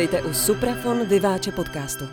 [0.00, 2.04] Vítejte u Suprafon Vyváče podcastu.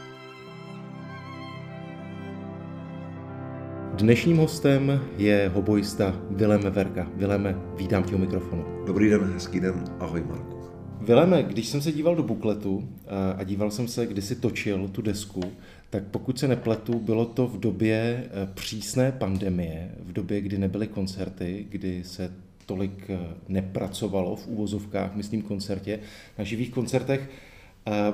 [3.94, 7.12] Dnešním hostem je hobojista Vilém Verka.
[7.16, 8.66] Vileme, vítám tě u mikrofonu.
[8.88, 10.58] Dobrý den, hezký den, ahoj Marku.
[11.02, 14.88] Vileme, když jsem se díval do bukletu eh, a díval jsem se, kdy si točil
[14.88, 15.42] tu desku,
[15.90, 20.88] tak pokud se nepletu, bylo to v době eh, přísné pandemie, v době, kdy nebyly
[20.88, 22.32] koncerty, kdy se
[22.66, 26.00] tolik eh, nepracovalo v úvozovkách, myslím koncertě,
[26.38, 27.30] na živých koncertech.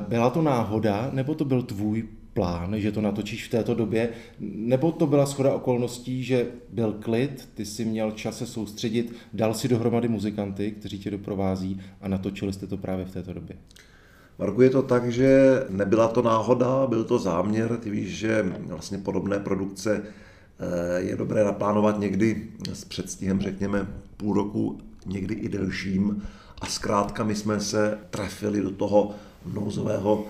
[0.07, 4.91] Byla to náhoda, nebo to byl tvůj plán, že to natočíš v této době, nebo
[4.91, 9.67] to byla schoda okolností, že byl klid, ty si měl čas se soustředit, dal si
[9.67, 13.55] dohromady muzikanty, kteří tě doprovází a natočili jste to právě v této době?
[14.39, 17.77] Marku, je to tak, že nebyla to náhoda, byl to záměr.
[17.77, 23.87] Ty víš, že vlastně podobné produkce eh, je dobré naplánovat někdy s předstihem, řekněme,
[24.17, 26.23] půl roku, někdy i delším.
[26.61, 29.15] A zkrátka my jsme se trefili do toho
[29.45, 30.25] nouzového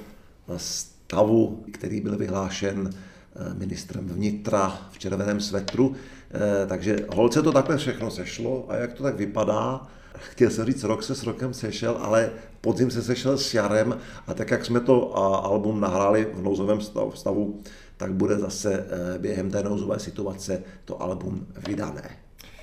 [0.57, 5.95] stavu, který byl vyhlášen eh, ministrem vnitra v červeném svetru.
[6.31, 10.83] Eh, takže holce to takhle všechno sešlo a jak to tak vypadá, chtěl jsem říct,
[10.83, 13.97] rok se s rokem sešel, ale podzim se sešel s jarem
[14.27, 16.81] a tak, jak jsme to album nahráli v nouzovém
[17.13, 17.59] stavu,
[17.97, 22.09] tak bude zase eh, během té nouzové situace to album vydané.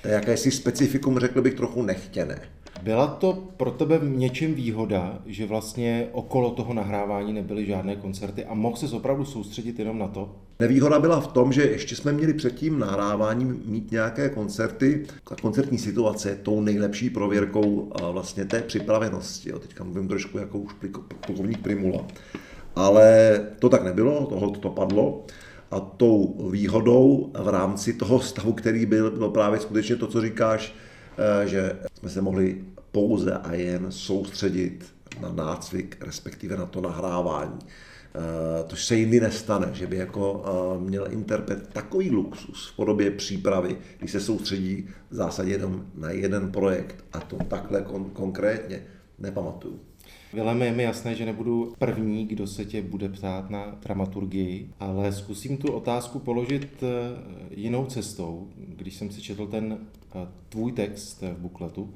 [0.01, 2.41] To je jakési specifikum, řekl bych, trochu nechtěné.
[2.83, 8.45] Byla to pro tebe v něčem výhoda, že vlastně okolo toho nahrávání nebyly žádné koncerty
[8.45, 10.35] a mohl se opravdu soustředit jenom na to?
[10.59, 15.05] Nevýhoda byla v tom, že ještě jsme měli před tím nahráváním mít nějaké koncerty.
[15.29, 19.49] Ta koncertní situace je tou nejlepší prověrkou vlastně té připravenosti.
[19.49, 19.59] Jo.
[19.59, 20.73] Teďka mluvím trošku jako už
[21.25, 22.05] plukovník Primula.
[22.75, 25.25] Ale to tak nebylo, tohle to padlo.
[25.71, 30.73] A tou výhodou v rámci toho stavu, který byl, bylo právě skutečně to, co říkáš,
[31.45, 37.59] že jsme se mohli pouze a jen soustředit na nácvik, respektive na to nahrávání.
[38.15, 43.11] Eh, to se jindy nestane, že by jako eh, měl interpret takový luxus v podobě
[43.11, 48.83] přípravy, když se soustředí v zásadě jenom na jeden projekt a to takhle kon- konkrétně
[49.19, 49.79] nepamatuju.
[50.33, 55.11] Vileme, je mi jasné, že nebudu první, kdo se tě bude ptát na dramaturgii, ale
[55.13, 56.83] zkusím tu otázku položit
[57.51, 58.47] jinou cestou.
[58.55, 59.77] Když jsem si četl ten
[60.49, 61.93] tvůj text v bukletu,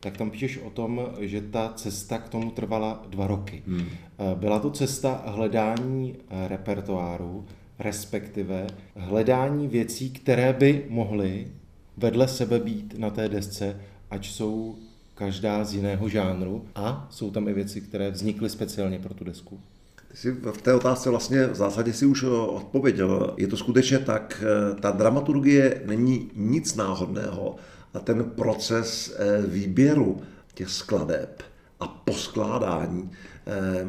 [0.00, 3.62] tak tam píšeš o tom, že ta cesta k tomu trvala dva roky.
[3.66, 3.86] Hmm.
[4.34, 7.44] Byla to cesta hledání eh, repertoáru,
[7.78, 8.66] respektive
[8.96, 11.46] hledání věcí, které by mohly
[11.96, 13.80] vedle sebe být na té desce,
[14.10, 14.76] ať jsou
[15.14, 19.60] každá z jiného žánru a jsou tam i věci, které vznikly speciálně pro tu desku.
[20.14, 23.34] Jsi v té otázce vlastně v zásadě si už odpověděl.
[23.36, 27.56] Je to skutečně tak, eh, ta dramaturgie není nic náhodného
[27.94, 30.22] a ten proces eh, výběru
[30.54, 31.42] těch skladeb
[31.80, 33.33] a poskládání, eh,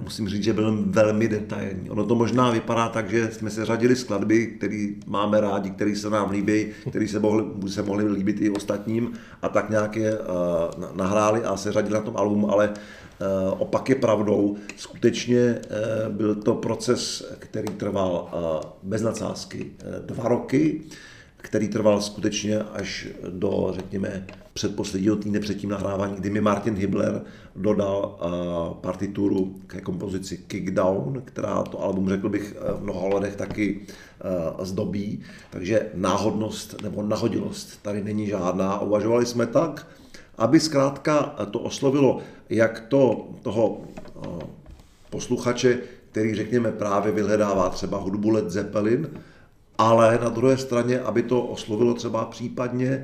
[0.03, 1.89] musím říct, že byl velmi detailní.
[1.89, 6.09] Ono to možná vypadá tak, že jsme se řadili skladby, které máme rádi, které se
[6.09, 10.17] nám líbí, které se mohly, se mohly líbit i ostatním a tak nějak je
[10.95, 12.73] nahráli a se řadili na tom albumu, ale
[13.21, 14.55] Eh, opak je pravdou.
[14.75, 15.59] Skutečně eh,
[16.09, 19.71] byl to proces, který trval eh, bez nadsázky
[20.05, 20.81] dva roky,
[21.45, 27.21] který trval skutečně až do, řekněme, předposledního týdne před tím nahrávání, kdy mi Martin Hibler
[27.55, 28.19] dodal
[28.81, 33.79] partituru ke kompozici Kickdown, která to album, řekl bych, v mnoha ohledech taky
[34.61, 35.19] zdobí.
[35.49, 38.81] Takže náhodnost nebo nahodilost tady není žádná.
[38.81, 39.87] Uvažovali jsme tak,
[40.37, 42.19] aby zkrátka to oslovilo
[42.49, 43.81] jak to toho
[45.09, 45.79] posluchače,
[46.11, 49.09] který řekněme právě vyhledává třeba hudbu Led Zeppelin,
[49.77, 53.01] ale na druhé straně, aby to oslovilo třeba případně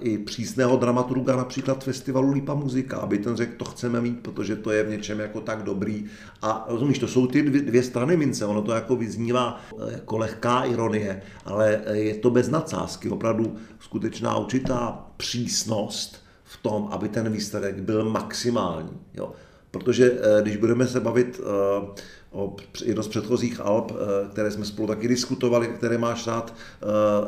[0.00, 4.70] i přísného dramaturga například festivalu Lípa muzika, aby ten řekl, to chceme mít, protože to
[4.70, 6.04] je v něčem jako tak dobrý.
[6.42, 10.18] A rozumíš, to jsou ty dvě, dvě strany mince, ono to jako vyznívá e, jako
[10.18, 17.32] lehká ironie, ale je to bez nadsázky, opravdu skutečná určitá přísnost v tom, aby ten
[17.32, 18.98] výsledek byl maximální.
[19.14, 19.32] Jo.
[19.70, 22.02] Protože eh, když budeme se bavit eh,
[22.34, 26.54] o jedno z předchozích alb, eh, které jsme spolu taky diskutovali, které máš rád,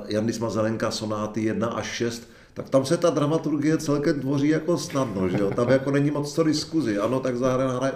[0.08, 5.28] Jandis Mazelenka, sonáty 1 až 6, tak tam se ta dramaturgie celkem tvoří jako snadno,
[5.28, 5.50] že jo?
[5.50, 6.98] Tam jako není moc co diskuzi.
[6.98, 7.34] Ano, tak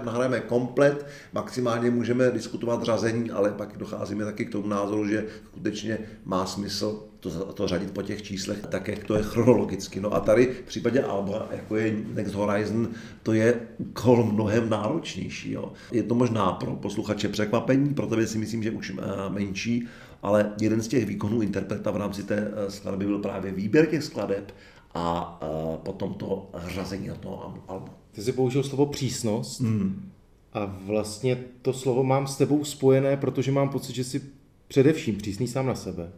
[0.04, 5.98] nahrajeme komplet, maximálně můžeme diskutovat řazení, ale pak docházíme taky k tomu názoru, že skutečně
[6.24, 10.00] má smysl to, to řadit po těch číslech tak, jak to je chronologicky.
[10.00, 12.88] No a tady v případě Alba, jako je Next Horizon,
[13.22, 15.52] to je úkol mnohem náročnější.
[15.52, 15.72] Jo.
[15.92, 19.86] Je to možná pro posluchače překvapení, pro tebe si myslím, že už eh, menší,
[20.22, 24.04] ale jeden z těch výkonů interpreta v rámci té eh, skladby byl právě výběr těch
[24.04, 24.54] skladeb
[24.94, 27.88] a eh, potom to řazení na toho albu.
[28.12, 29.60] Ty jsi použil slovo přísnost.
[29.60, 30.10] Mm.
[30.52, 34.22] A vlastně to slovo mám s tebou spojené, protože mám pocit, že jsi
[34.68, 36.12] především přísný sám na sebe.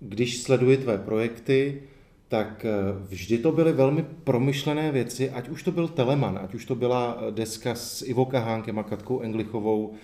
[0.00, 1.82] Když sleduji tvé projekty,
[2.28, 2.70] tak eh,
[3.08, 7.18] vždy to byly velmi promyšlené věci, ať už to byl Teleman, ať už to byla
[7.18, 9.94] eh, deska s Ivo Kahánkem a Katkou Englichovou,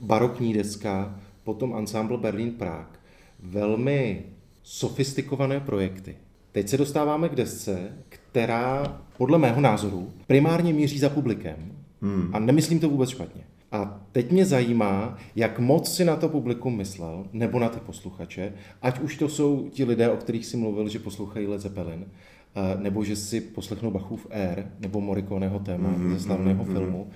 [0.00, 2.96] barokní deska, potom ensemble Berlin Prague.
[3.42, 4.24] Velmi
[4.62, 6.16] sofistikované projekty.
[6.52, 11.72] Teď se dostáváme k desce, která podle mého názoru primárně míří za publikem.
[12.02, 12.30] Hmm.
[12.32, 13.42] A nemyslím to vůbec špatně.
[13.74, 18.52] A teď mě zajímá, jak moc si na to publikum myslel, nebo na ty posluchače,
[18.82, 22.82] ať už to jsou ti lidé, o kterých si mluvil, že poslouchají Led Zeppelin, eh,
[22.82, 26.72] nebo že si poslechnou Bachův Air, nebo Morikoneho téma mm-hmm, ze slavného mm-hmm.
[26.72, 27.10] filmu,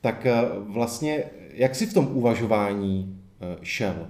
[0.00, 4.06] tak eh, vlastně jak si v tom uvažování eh, šel?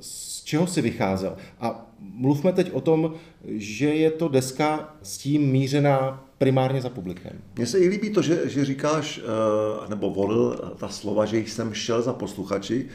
[0.00, 1.36] Z čeho si vycházel?
[1.60, 3.14] A mluvme teď o tom,
[3.44, 7.32] že je to deska s tím mířená primárně za publikem.
[7.56, 11.74] Mně se i líbí to, že, že říkáš, eh, nebo volil ta slova, že jsem
[11.74, 12.88] šel za posluchači.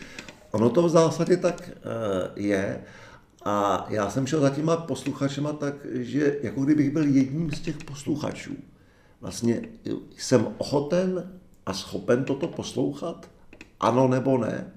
[0.52, 2.82] Ono to v zásadě tak eh, je.
[3.46, 7.78] A já jsem šel za těma posluchačema tak, že jako kdybych byl jedním z těch
[7.78, 8.54] posluchačů.
[9.22, 9.62] Vlastně
[10.18, 11.32] jsem ochoten
[11.66, 13.30] a schopen toto poslouchat?
[13.80, 14.74] Ano nebo ne?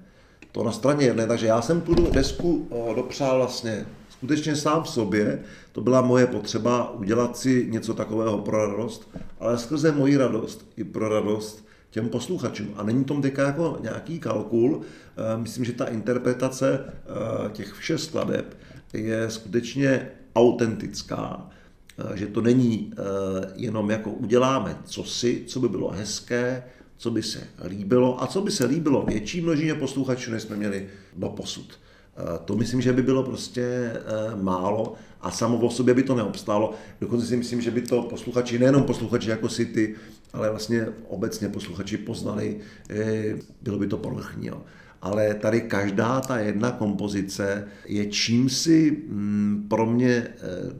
[0.51, 1.27] To na straně jedné.
[1.27, 3.85] Takže já jsem tu desku eh, dopřál vlastně
[4.23, 5.39] skutečně sám v sobě,
[5.71, 9.09] to byla moje potřeba udělat si něco takového pro radost,
[9.39, 12.73] ale skrze moji radost i pro radost těm posluchačům.
[12.75, 17.99] A není tom teďka jako nějaký kalkul, eh, myslím, že ta interpretace eh, těch všech
[17.99, 18.57] skladeb
[18.93, 21.49] je skutečně autentická,
[21.99, 22.93] eh, že to není
[23.55, 26.63] jenom jako uděláme co si, co by bylo hezké,
[26.97, 30.87] co by se líbilo a co by se líbilo větší množině posluchačů, než jsme měli
[31.15, 31.82] do posud.
[32.17, 36.15] Eh, to myslím, že by bylo prostě eh, málo a samo o sobě by to
[36.15, 36.73] neobstálo.
[37.01, 39.95] Dokonce si myslím, že by to posluchači, nejenom posluchači jako si ty,
[40.33, 44.51] ale vlastně obecně posluchači poznali, eh, bylo by to povrchní.
[45.05, 50.27] Ale tady každá ta jedna kompozice je čímsi mm, pro mě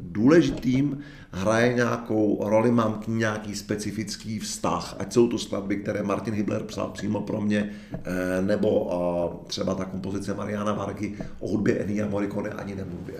[0.02, 1.04] důležitým,
[1.34, 6.34] hraje nějakou roli, mám k ní nějaký specifický vztah, ať jsou to skladby, které Martin
[6.34, 11.76] Hibler psal přímo pro mě, eh, nebo eh, třeba ta kompozice Mariana Vargy o hudbě
[11.76, 13.16] Ennio Morricone ani nemluvě.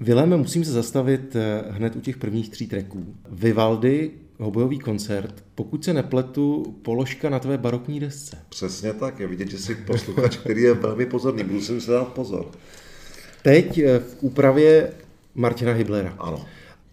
[0.00, 3.14] Vileme, musím se zastavit eh, hned u těch prvních tří tracků.
[3.30, 8.38] Vivaldi, hobojový koncert, pokud se nepletu, položka na tvé barokní desce.
[8.48, 12.50] Přesně tak, je vidět, že jsi posluchač, který je velmi pozorný, budu si dát pozor.
[13.42, 14.92] Teď v úpravě
[15.34, 16.14] Martina Hiblera.
[16.18, 16.46] Ano.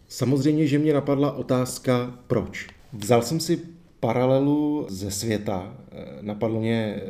[0.08, 2.68] Samozřejmě, že mě napadla otázka, proč.
[2.94, 3.60] Vzal jsem si
[4.00, 5.76] paralelu ze světa.
[6.22, 7.02] Napadlo mě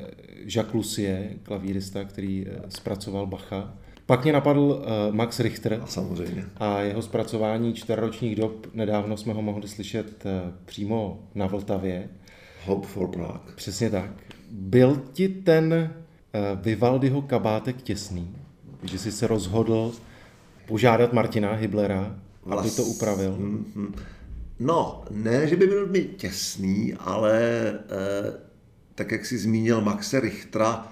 [0.45, 3.73] Jacques Lucie, klavírista, který eh, zpracoval Bacha.
[4.11, 5.79] Pak mě napadl eh, Max Richter.
[5.83, 6.45] A samozřejmě.
[6.57, 8.67] A jeho zpracování čtverročních dob.
[8.73, 12.09] Nedávno jsme ho mohli slyšet eh, přímo na Vltavě.
[12.65, 13.39] Hope for Prague.
[13.55, 14.11] Přesně tak.
[14.51, 15.93] Byl ti ten
[16.61, 18.35] Vivaldiho kabátek těsný,
[18.83, 19.91] že jsi se rozhodl
[20.67, 22.15] požádat Martina Hiblera,
[22.45, 23.37] aby to upravil?
[23.39, 23.93] Mm-hmm.
[24.59, 27.41] No, ne, že by byl mi těsný, ale
[27.73, 28.33] eh,
[28.95, 30.91] tak, jak jsi zmínil Maxe Richtera,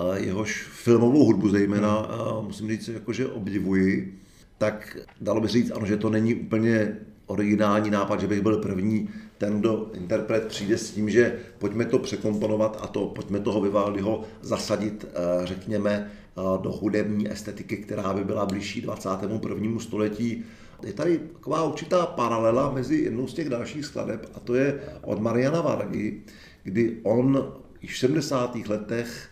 [0.00, 2.10] eh, jehož filmovou hudbu zejména, hmm.
[2.10, 4.18] eh, musím říct, jakože obdivuji,
[4.58, 9.08] tak dalo by říct, ano, že to není úplně originální nápad, že bych byl první
[9.38, 14.24] ten, kdo interpret přijde s tím, že pojďme to překomponovat a to, pojďme toho Vivaldiho
[14.40, 19.80] zasadit, eh, řekněme, eh, do hudební estetiky, která by byla blížší 21.
[19.80, 20.44] století
[20.84, 25.20] je tady taková určitá paralela mezi jednou z těch dalších skladeb a to je od
[25.20, 26.20] Mariana Vargy,
[26.62, 28.56] kdy on již v 70.
[28.68, 29.28] letech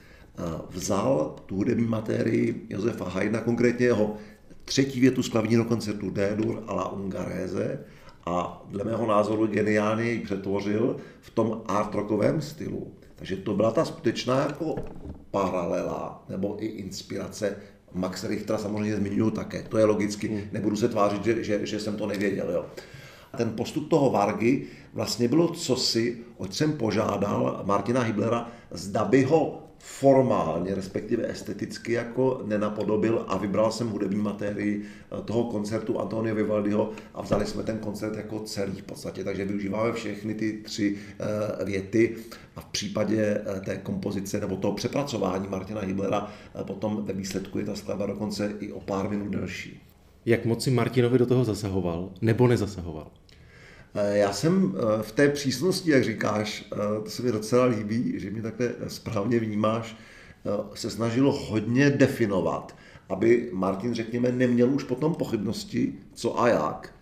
[0.70, 4.16] vzal tu hudební materii Josefa Haydna, konkrétně jeho
[4.64, 7.78] třetí větu z klavírního koncertu D-dur a la Ungarese
[8.26, 12.92] a dle mého názoru geniálně ji přetvořil v tom art rockovém stylu.
[13.16, 14.74] Takže to byla ta skutečná jako
[15.30, 17.56] paralela nebo i inspirace
[17.92, 20.40] Max Richtera samozřejmě zmiňuji také, to je logicky, hmm.
[20.52, 22.50] nebudu se tvářit, že, že, že jsem to nevěděl.
[22.50, 22.66] Jo.
[23.36, 29.63] Ten postup toho Vargy vlastně bylo cosi, oč jsem požádal Martina Hiblera, zda by ho
[29.86, 36.90] formálně, respektive esteticky jako nenapodobil a vybral jsem hudební materii eh, toho koncertu Antonio Vivaldiho
[37.14, 40.96] a vzali jsme ten koncert jako celý v podstatě, takže využíváme všechny ty tři
[41.60, 42.16] eh, věty
[42.56, 47.64] a v případě eh, té kompozice nebo toho přepracování Martina Hiblera potom ve výsledku je
[47.64, 49.80] ta skladba dokonce i o pár minut delší.
[50.26, 53.10] Jak moc si Martinovi do toho zasahoval nebo nezasahoval?
[53.94, 58.12] Eh, já jsem eh, v té přísnosti, jak říkáš, eh, to se mi docela líbí,
[58.16, 59.96] že mě takhle správně vnímáš,
[60.74, 62.76] se snažilo hodně definovat,
[63.08, 66.94] aby Martin, řekněme, neměl už potom pochybnosti, co a jak.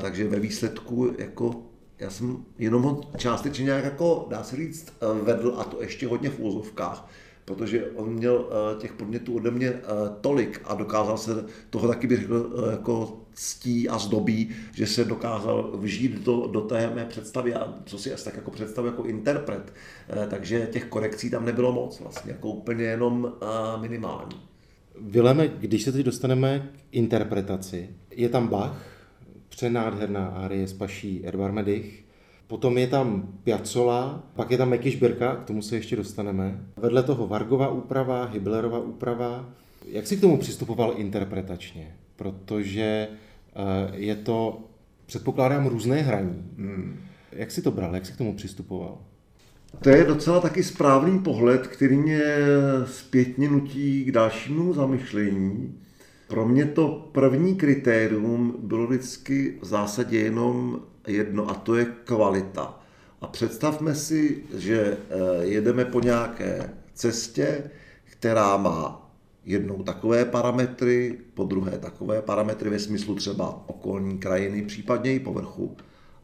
[0.00, 1.62] Takže ve výsledku jako
[1.98, 6.30] já jsem jenom ho částečně nějak jako, dá se říct, vedl a to ještě hodně
[6.30, 7.08] v úzovkách,
[7.48, 9.82] protože on měl eh, těch podnětů ode mě eh,
[10.20, 15.72] tolik a dokázal se toho taky bych řekl jako ctí a zdobí, že se dokázal
[15.74, 19.72] vžít do, do té mé představy a co si asi tak jako představu jako interpret.
[20.30, 23.32] Takže těch korekcí tam nebylo moc vlastně, jako úplně jenom
[23.80, 24.36] minimální.
[25.00, 28.86] Vileme, když se teď dostaneme k interpretaci, je tam Bach,
[29.48, 32.07] přenádherná árie z paší Edvard Medich,
[32.48, 36.60] Potom je tam Piazzola, pak je tam Meky Šbirka, k tomu se ještě dostaneme.
[36.76, 39.48] Vedle toho Vargova úprava, Hiblerova úprava.
[39.86, 41.94] Jak si k tomu přistupoval interpretačně?
[42.16, 44.64] Protože eh, je to,
[45.06, 46.44] předpokládám, různé hraní.
[46.58, 47.00] Hmm.
[47.32, 48.98] Jak si to bral, jak si k tomu přistupoval?
[49.82, 52.22] To je docela taky správný pohled, který mě
[52.84, 55.74] zpětně nutí k dalšímu zamyšlení.
[56.28, 62.80] Pro mě to první kritérium bylo vždycky v zásadě jenom jedno a to je kvalita.
[63.20, 67.70] A představme si, že eh, jedeme po nějaké cestě,
[68.04, 69.10] která má
[69.44, 75.76] jednou takové parametry, po druhé takové parametry ve smyslu třeba okolní krajiny, případně i povrchu.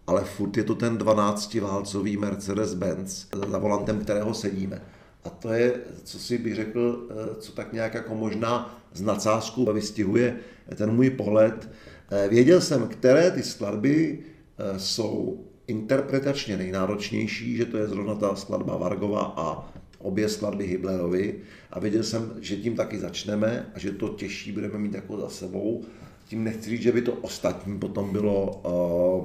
[0.06, 4.82] Ale furt je to ten 12-válcový Mercedes-Benz, za volantem kterého sedíme.
[5.24, 9.72] A to je, co si bych řekl, eh, co tak nějak jako možná z nadsázku
[9.72, 10.36] vystihuje
[10.74, 11.70] ten můj pohled.
[12.10, 14.18] Eh, věděl jsem, které ty skladby
[14.58, 21.34] eh, jsou interpretačně nejnáročnější, že to je zrovna ta skladba Vargova a obě skladby Hiblerovi
[21.70, 25.28] a věděl jsem, že tím taky začneme a že to těžší budeme mít jako za
[25.28, 25.84] sebou
[26.34, 28.62] tím nechci říct, že by to ostatní potom bylo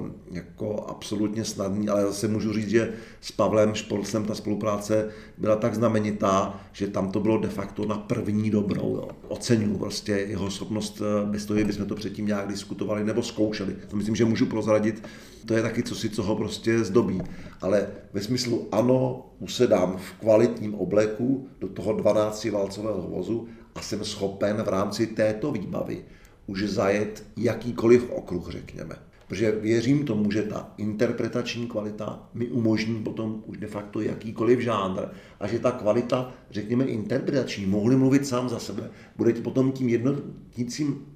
[0.00, 5.56] uh, jako absolutně snadné, ale zase můžu říct, že s Pavlem Špolcem ta spolupráce byla
[5.56, 9.08] tak znamenitá, že tam to bylo de facto na první dobrou.
[9.28, 13.76] Oceňuji prostě jeho schopnost, eh, bez toho, bychom to předtím nějak diskutovali nebo zkoušeli.
[13.88, 15.02] To myslím, že můžu prozradit.
[15.46, 17.22] To je taky co si, co ho prostě zdobí.
[17.60, 24.62] Ale ve smyslu ano, usedám v kvalitním obleku do toho 12-válcového vozu a jsem schopen
[24.62, 26.04] v rámci této výbavy
[26.50, 28.96] už zajet jakýkoliv okruh, řekněme.
[29.28, 35.00] Protože věřím tomu, že ta interpretační kvalita mi umožní potom už de facto jakýkoliv žánr
[35.40, 41.06] a že ta kvalita, řekněme interpretační, mohli mluvit sám za sebe, bude potom tím jednotícím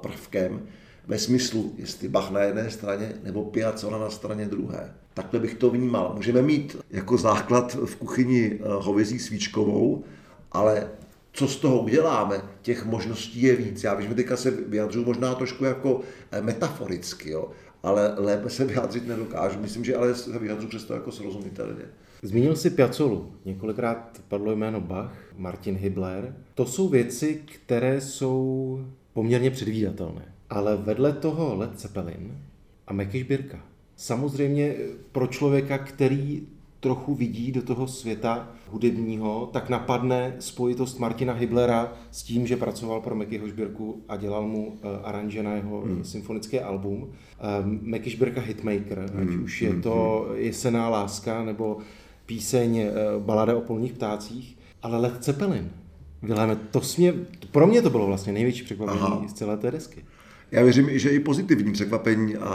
[0.00, 0.62] prvkem
[1.06, 4.94] ve smyslu, jestli Bach na jedné straně nebo Piazzolla na straně druhé.
[5.14, 6.12] Takhle bych to vnímal.
[6.16, 10.04] Můžeme mít jako základ v kuchyni hovězí svíčkovou,
[10.52, 10.88] ale
[11.38, 13.84] co z toho uděláme, těch možností je víc.
[13.84, 17.50] Já vím, že teďka se vyjadřuju možná trošku jako eh, metaforicky, jo,
[17.82, 19.60] ale lépe se vyjádřit nedokážu.
[19.60, 21.82] Myslím, že ale se vyjadřuju přesto jako srozumitelně.
[22.22, 23.32] Zmínil si Piazzolu.
[23.44, 26.36] Několikrát padlo jméno Bach, Martin Hibler.
[26.54, 28.80] To jsou věci, které jsou
[29.12, 30.34] poměrně předvídatelné.
[30.50, 32.38] Ale vedle toho Led Zeppelin
[32.86, 33.64] a Mekiš Birka.
[33.96, 34.76] Samozřejmě
[35.12, 36.46] pro člověka, který
[36.80, 43.00] trochu vidí do toho světa hudebního, tak napadne spojitost Martina Hiblera s tím, že pracoval
[43.00, 46.04] pro Meky Hošbirku a dělal mu uh, aranže na jeho hmm.
[46.04, 47.02] symfonický album.
[47.02, 49.22] Um, Meky Šbirka Hitmaker, hmm.
[49.22, 50.38] ať už je hmm, to hmm.
[50.38, 51.78] Jesená láska nebo
[52.26, 55.70] píseň uh, Balada o polních ptácích, ale Led Zeppelin.
[56.22, 57.14] Vileme, to mě,
[57.52, 60.04] pro mě to bylo vlastně největší překvapení z celé té desky.
[60.50, 62.48] Já věřím, že i pozitivní překvapení a,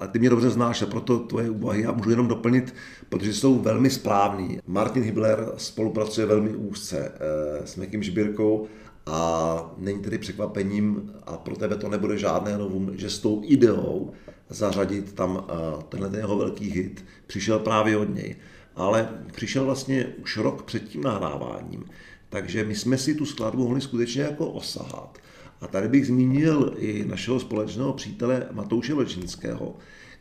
[0.00, 2.74] a ty mě dobře znáš a proto tvoje úvahy já můžu jenom doplnit,
[3.08, 4.58] protože jsou velmi správný.
[4.66, 8.66] Martin Hibler spolupracuje velmi úzce eh, s Mekim Žbírkou
[9.06, 14.12] a není tedy překvapením a pro tebe to nebude žádné novum, že s tou ideou
[14.48, 15.54] zařadit tam eh,
[15.88, 18.36] tenhle jeho velký hit přišel právě od něj.
[18.76, 21.84] Ale přišel vlastně už rok před tím nahráváním.
[22.28, 25.18] Takže my jsme si tu skladbu mohli skutečně jako osahat.
[25.64, 29.74] A tady bych zmínil i našeho společného přítele Matouše Vlčínského,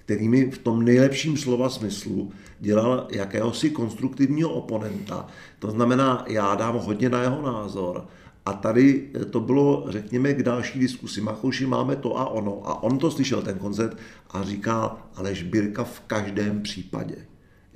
[0.06, 5.28] který mi v tom nejlepším slova smyslu dělal jakéhosi konstruktivního oponenta.
[5.60, 8.08] To znamená, já dám hodně na jeho názor,
[8.46, 11.22] a tady to bylo, řekněme, k další diskusi.
[11.22, 12.62] Machouši, máme to a ono.
[12.70, 13.98] A on to slyšel, ten koncert,
[14.32, 17.16] a říká, ale Žbírka v každém případě.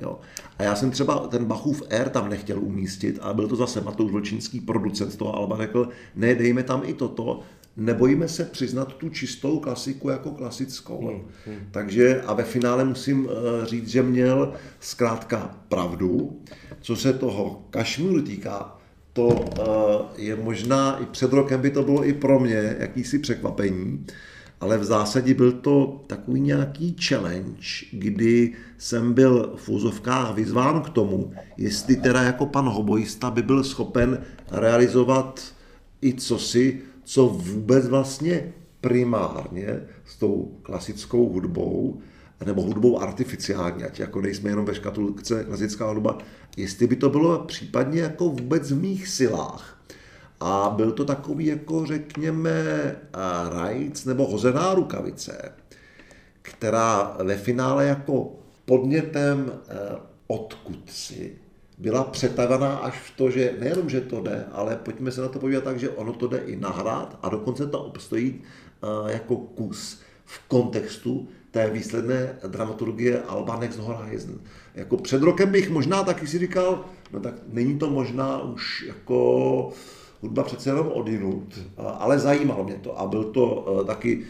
[0.01, 0.19] Jo.
[0.57, 4.11] A já jsem třeba ten Bachův R tam nechtěl umístit, ale byl to zase Matouš
[4.11, 7.39] Vlčínský, producent toho Alba, řekl, ne, dejme tam i toto,
[7.77, 11.07] nebojíme se přiznat tu čistou klasiku jako klasickou.
[11.07, 11.67] Hmm, hmm.
[11.71, 16.39] Takže a ve finále musím eh, říct, že měl zkrátka pravdu.
[16.81, 18.77] Co se toho Kašmíru týká,
[19.13, 24.05] to eh, je možná i před rokem by to bylo i pro mě jakýsi překvapení,
[24.59, 30.89] ale v zásadě byl to takový nějaký challenge, kdy jsem byl v úzovkách vyzván k
[30.89, 35.41] tomu, jestli teda jako pan hobojista by byl schopen realizovat
[36.01, 42.01] i cosi, co vůbec vlastně primárně s tou klasickou hudbou
[42.45, 46.17] nebo hudbou artificiální, ať jako nejsme jenom ve škatulce klasická hudba,
[46.57, 49.83] jestli by to bylo případně jako vůbec v mých silách.
[50.39, 52.51] A byl to takový, jako řekněme,
[53.49, 55.51] rajc nebo hozená rukavice,
[56.41, 58.35] která ve finále jako
[58.65, 59.51] podnětem
[60.27, 61.35] odkud si
[61.77, 65.39] byla přetavená až v to, že nejenom, že to jde, ale pojďme se na to
[65.39, 68.41] podívat tak, že ono to jde i nahrát a dokonce to obstojí
[69.07, 74.39] jako kus v kontextu té výsledné dramaturgie Alba Next Horizon.
[74.75, 79.69] Jako před rokem bych možná taky si říkal, no tak není to možná už jako
[80.21, 84.23] hudba přece jenom odinut, ale zajímalo mě to a byl to taky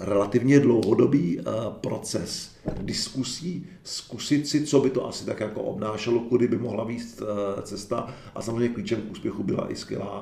[0.00, 1.40] relativně dlouhodobý
[1.80, 7.22] proces diskusí, zkusit si, co by to asi tak jako obnášelo, kudy by mohla být
[7.62, 10.18] cesta a samozřejmě klíčem k úspěchu byla i skvělá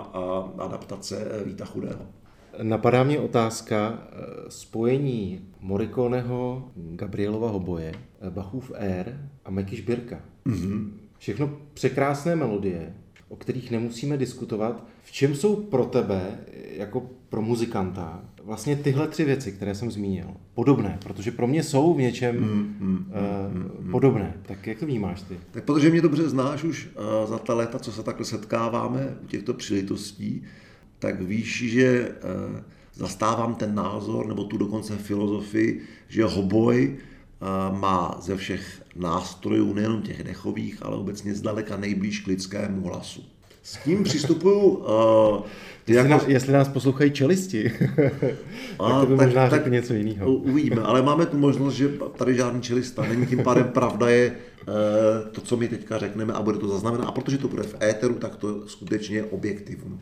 [0.59, 2.01] adaptace Víta Chudého.
[2.63, 3.99] Napadá mě otázka
[4.49, 7.93] spojení Morikoneho, Gabrielova hoboje,
[8.31, 10.21] Bachův Air a Meky Šbirka.
[10.47, 10.91] Mm-hmm.
[11.19, 12.95] Všechno překrásné melodie,
[13.33, 14.87] o kterých nemusíme diskutovat.
[15.05, 16.39] V čem jsou pro tebe,
[16.77, 20.99] jako pro muzikanta, vlastně tyhle tři věci, které jsem zmínil, podobné?
[21.03, 23.07] Protože pro mě jsou v něčem mm, mm,
[23.53, 24.35] mm, uh, podobné.
[24.43, 25.39] Tak jak to vnímáš ty?
[25.51, 29.27] Tak protože mě dobře znáš už uh, za ta léta, co se takhle setkáváme u
[29.27, 30.43] těchto příležitostí,
[30.99, 32.63] tak víš, že eh,
[32.95, 36.97] zastávám ten názor, nebo tu dokonce filozofii, že hoboj
[37.71, 43.25] má ze všech nástrojů, nejenom těch dechových, ale obecně zdaleka nejblíž k lidskému hlasu.
[43.63, 44.61] S tím přistupuju...
[44.61, 45.41] Uh,
[45.87, 46.09] jestli, jako...
[46.09, 47.73] nás, jestli nás poslouchají čelisti,
[48.79, 50.33] a, tak to by tak, možná tak, něco jiného.
[50.33, 54.75] Uvidíme, ale máme tu možnost, že tady žádný čelista není, tím pádem pravda je uh,
[55.33, 57.09] to, co my teďka řekneme a bude to zaznamenat.
[57.09, 60.01] A protože to bude v éteru, tak to skutečně je objektivum.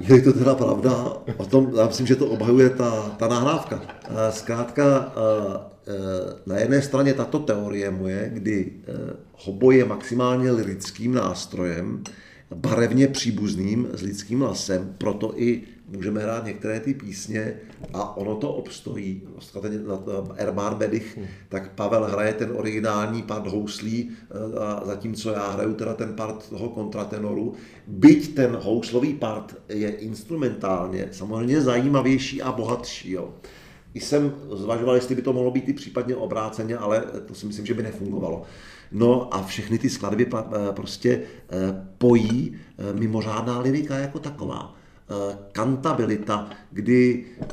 [0.00, 3.82] Je to teda pravda, o tom, já myslím, že to obhajuje ta, ta nahrávka.
[4.30, 5.12] Zkrátka,
[6.46, 8.72] na jedné straně tato teorie moje, kdy
[9.32, 12.04] hoboj je maximálně lirickým nástrojem,
[12.54, 17.54] barevně příbuzným s lidským hlasem, proto i můžeme hrát některé ty písně
[17.92, 19.22] a ono to obstojí.
[19.86, 21.26] Na Ermán Bedich, hmm.
[21.48, 26.48] tak Pavel hraje ten originální part houslí, eh, a zatímco já hraju teda ten part
[26.48, 27.54] toho kontratenoru.
[27.86, 33.10] Byť ten houslový part je instrumentálně samozřejmě zajímavější a bohatší.
[33.10, 33.34] Jo.
[33.96, 37.66] I jsem zvažoval, jestli by to mohlo být i případně obráceně, ale to si myslím,
[37.66, 38.42] že by nefungovalo.
[38.92, 42.56] No a všechny ty skladby eh, prostě eh, pojí
[42.92, 44.76] mimořádná lirika jako taková.
[45.10, 47.46] Eh, kantabilita, kdy eh,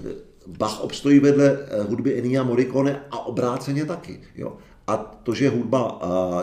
[0.47, 4.19] Bach obstojí vedle eh, hudby Ennio Morricone a obráceně taky.
[4.35, 4.57] Jo.
[4.87, 5.99] A to, že hudba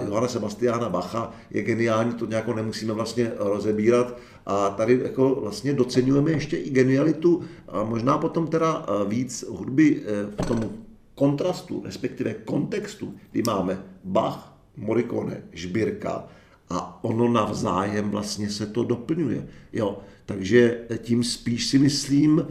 [0.07, 4.17] Johana Sebastiana Bacha je geniální, to nějak nemusíme vlastně rozebírat.
[4.47, 10.03] A tady jako vlastně docenujeme ještě i genialitu, a možná potom teda víc hudby
[10.43, 10.71] v tom
[11.15, 16.25] kontrastu, respektive kontextu, kdy máme Bach, Morricone, Žbírka
[16.71, 19.47] a ono navzájem vlastně se to doplňuje.
[19.73, 19.99] Jo.
[20.27, 22.47] Takže tím spíš si myslím,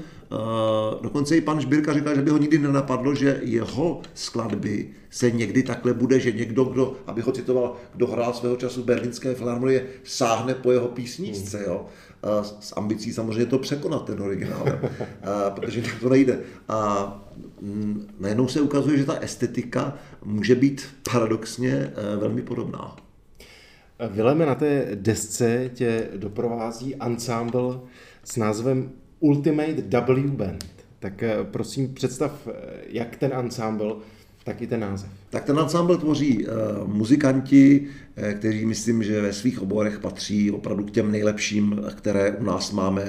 [1.02, 5.64] dokonce i pan Žbírka říkal, že by ho nikdy nenapadlo, že jeho skladby se někdy
[5.64, 10.54] takhle bude, že někdo, kdo, aby ho citoval, kdo hrál svého času berlínské filharmonie, sáhne
[10.54, 11.86] po jeho písničce, jo.
[12.62, 14.66] S ambicí samozřejmě to překonat, ten originál,
[15.24, 16.40] a, protože to nejde.
[16.68, 17.08] A
[17.62, 22.96] mm, najednou se ukazuje, že ta estetika může být paradoxně eh, velmi podobná.
[24.10, 27.80] Vileme, na té desce tě doprovází ensemble
[28.24, 30.66] s názvem Ultimate W Band.
[31.00, 32.52] Tak eh, prosím představ, eh,
[32.88, 33.94] jak ten ensemble,
[34.44, 35.10] tak i ten název.
[35.30, 36.54] Tak ten ensemble tvoří uh,
[36.88, 37.88] muzikanti,
[38.34, 43.06] kteří myslím, že ve svých oborech patří opravdu k těm nejlepším, které u nás máme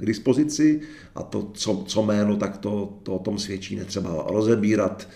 [0.00, 0.80] k dispozici.
[1.14, 5.08] A to, co, co jméno, tak to, to o tom svědčí, netřeba rozebírat.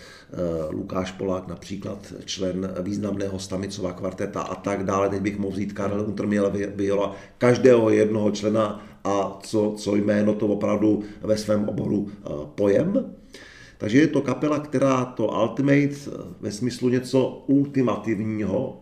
[0.69, 5.09] Lukáš Polák například, člen významného Stamicova kvarteta a tak dále.
[5.09, 10.47] Teď bych mohl vzít Karel Untermiel Viola, každého jednoho člena a co, co jméno to
[10.47, 13.15] opravdu ve svém oboru eh, pojem.
[13.77, 18.79] Takže je to kapela, která to Ultimate eh, ve smyslu něco ultimativního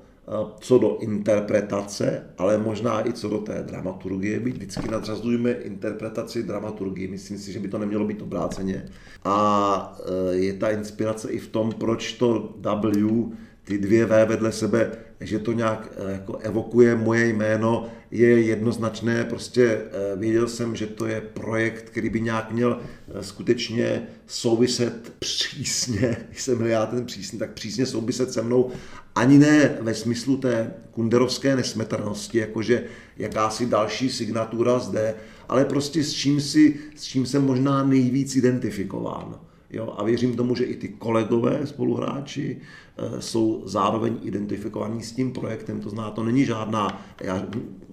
[0.59, 4.39] co do interpretace, ale možná i co do té dramaturgie.
[4.39, 8.85] My vždycky nadřazujeme interpretaci dramaturgii, myslím si, že by to nemělo být obráceně.
[9.23, 9.97] A
[10.31, 13.31] je ta inspirace i v tom, proč to W,
[13.67, 19.23] ty dvě V vedle sebe, že to nějak e, jako evokuje moje jméno, je jednoznačné.
[19.23, 22.79] Prostě e, věděl jsem, že to je projekt, který by nějak měl
[23.21, 28.71] skutečně souviset přísně, jsem já ten přísně, tak přísně souviset se mnou
[29.15, 32.83] ani ne ve smyslu té kunderovské nesmetrnosti, jakože
[33.17, 35.15] jakási další signatura zde,
[35.49, 39.46] ale prostě s čím, si, s čím jsem možná nejvíc identifikován.
[39.69, 42.57] Jo, a věřím tomu, že i ty kolegové spoluhráči
[42.97, 45.81] e, jsou zároveň identifikovaní s tím projektem.
[45.81, 47.47] To znamená, to není žádná, já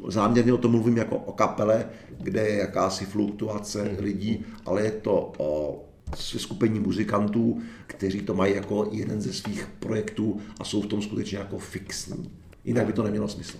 [0.09, 1.87] záměrně o tom mluvím jako o kapele,
[2.19, 3.97] kde je jakási fluktuace hmm.
[4.01, 5.85] lidí, ale je to o
[6.17, 11.39] skupení muzikantů, kteří to mají jako jeden ze svých projektů a jsou v tom skutečně
[11.39, 12.31] jako fixní.
[12.65, 13.59] Jinak by to nemělo smysl.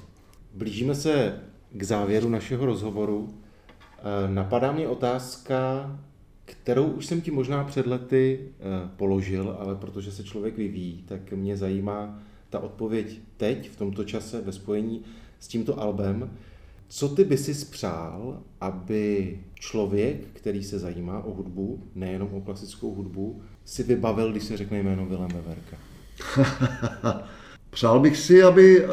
[0.55, 1.41] Blížíme se
[1.73, 3.29] k závěru našeho rozhovoru.
[3.99, 5.91] E, napadá mě otázka,
[6.45, 11.33] kterou už jsem ti možná před lety e, položil, ale protože se člověk vyvíjí, tak
[11.33, 15.03] mě zajímá ta odpověď teď, v tomto čase, ve spojení
[15.41, 16.31] s tímto albem.
[16.89, 22.95] Co ty by si spřál, aby člověk, který se zajímá o hudbu, nejenom o klasickou
[22.95, 25.77] hudbu, si vybavil, když se řekne jméno Willem Weverka?
[27.71, 28.93] Přál bych si, aby uh,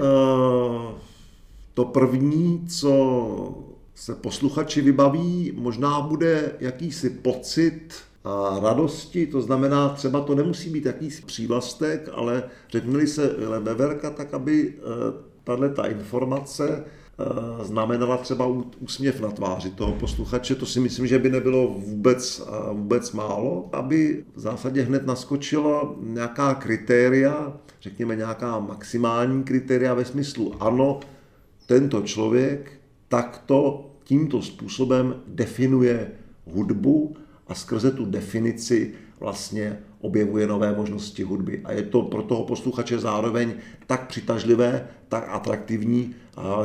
[1.73, 3.70] to první, co
[4.01, 10.85] se posluchači vybaví, možná bude jakýsi pocit a radosti, to znamená, třeba to nemusí být
[10.85, 13.27] jakýsi přívlastek, ale řekneli se
[13.59, 14.83] Weverka, tak aby uh,
[15.43, 16.83] tahle ta informace
[17.21, 18.47] Eh, znamenala třeba
[18.79, 23.69] úsměv na tváři toho posluchače, to si myslím, že by nebylo vůbec, eh, vůbec málo,
[23.73, 30.99] aby v zásadě hned naskočila nějaká kritéria, řekněme nějaká maximální kritéria ve smyslu ano,
[31.65, 32.71] tento člověk
[33.07, 36.11] takto tímto způsobem definuje
[36.45, 37.15] hudbu
[37.47, 41.61] a skrze tu definici vlastně objevuje nové možnosti hudby.
[41.63, 43.53] A je to pro toho posluchače zároveň
[43.87, 46.15] tak přitažlivé, tak atraktivní,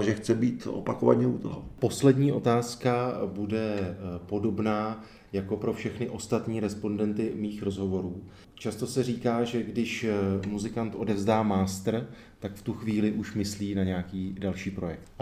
[0.01, 1.65] že chce být opakovaně u toho.
[1.79, 3.95] Poslední otázka bude eh,
[4.27, 8.23] podobná jako pro všechny ostatní respondenty mých rozhovorů.
[8.55, 13.75] Často se říká, že když eh, muzikant odevzdá master, tak v tu chvíli už myslí
[13.75, 15.13] na nějaký další projekt.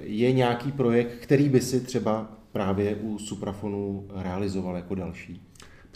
[0.00, 5.42] Je nějaký projekt, který by si třeba právě u Suprafonu realizoval jako další?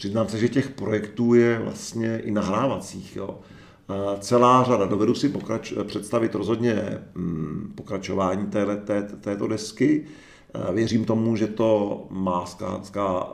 [0.00, 3.16] Přiznám se, že těch projektů je vlastně i nahrávacích.
[3.16, 3.38] Jo.
[4.20, 4.86] Celá řada.
[4.86, 10.04] Dovedu si pokrač, představit rozhodně mm, pokračování té, té, této desky.
[10.72, 13.32] Věřím tomu, že to má zkrátka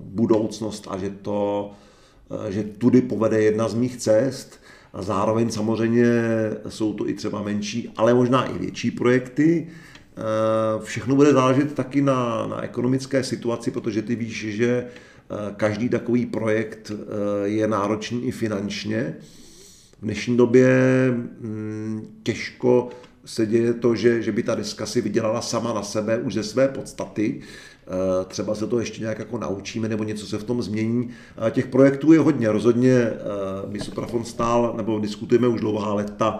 [0.00, 1.70] budoucnost a že, to,
[2.48, 4.60] že tudy povede jedna z mých cest.
[4.92, 6.04] A zároveň samozřejmě
[6.68, 9.68] jsou to i třeba menší, ale možná i větší projekty.
[10.82, 15.17] Všechno bude záležet taky na, na ekonomické situaci, protože ty víš, že Eh,
[15.56, 19.16] každý takový projekt eh, je náročný i finančně.
[19.98, 20.68] V dnešní době
[21.40, 22.88] mm, těžko
[23.24, 26.42] se děje to, že, že by ta deska si vydělala sama na sebe už ze
[26.42, 27.40] své podstaty.
[27.40, 31.10] Eh, třeba se to ještě nějak jako naučíme, nebo něco se v tom změní.
[31.50, 32.52] Těch projektů je hodně.
[32.52, 33.12] Rozhodně
[33.68, 36.38] my Suprafon stál, nebo diskutujeme už dlouhá leta,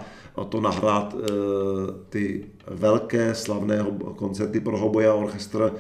[0.49, 1.17] to nahrát
[2.09, 5.73] ty velké slavné koncerty pro hoboje a orchestr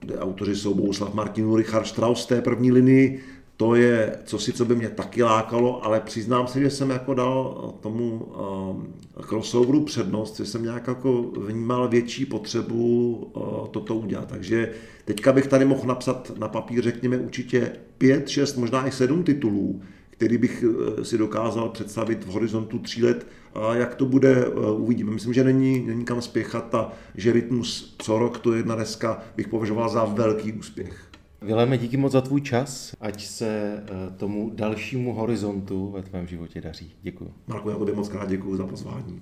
[0.00, 3.20] kde autoři jsou Bohuslav Martinů, Richard Strauss té první linii,
[3.60, 7.14] to je co si, co by mě taky lákalo, ale přiznám se, že jsem jako
[7.14, 8.94] dal tomu um,
[9.28, 14.28] crossoveru přednost, že jsem nějak jako vnímal větší potřebu uh, toto udělat.
[14.28, 14.72] Takže
[15.04, 19.82] teďka bych tady mohl napsat na papír, řekněme, určitě pět, šest, možná i sedm titulů,
[20.20, 24.70] který bych uh, si dokázal představit v horizontu tří let a jak to bude, eh,
[24.70, 25.10] uvidíme.
[25.12, 29.48] Myslím, že není, není kam spěchat a že rytmus co rok to jedna deska bych
[29.48, 31.10] považoval za velký úspěch.
[31.42, 36.60] Vileme, díky moc za tvůj čas, ať se eh, tomu dalšímu horizontu ve tvém životě
[36.60, 36.92] daří.
[37.02, 37.32] Děkuji.
[37.46, 39.20] Marku, já tobě moc krát děkuji za pozvání.